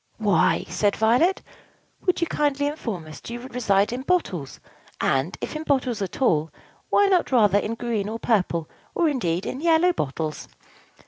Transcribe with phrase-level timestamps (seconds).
[0.17, 1.43] "Why," said Violet,
[2.07, 4.59] "would you kindly inform us, do you reside in bottles;
[4.99, 6.49] and, if in bottles at all,
[6.89, 10.47] why not, rather, in green or purple, or, indeed, in yellow bottles?"